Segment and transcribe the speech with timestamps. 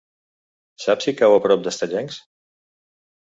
[0.85, 2.19] Saps si cau a prop d'Estellencs?